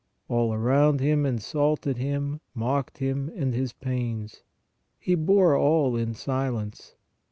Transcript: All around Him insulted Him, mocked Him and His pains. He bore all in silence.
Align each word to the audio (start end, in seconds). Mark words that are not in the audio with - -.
All 0.27 0.51
around 0.51 0.99
Him 0.99 1.27
insulted 1.27 1.97
Him, 1.97 2.41
mocked 2.55 2.97
Him 2.97 3.29
and 3.35 3.53
His 3.53 3.71
pains. 3.71 4.41
He 4.97 5.13
bore 5.13 5.55
all 5.55 5.95
in 5.95 6.15
silence. 6.15 6.95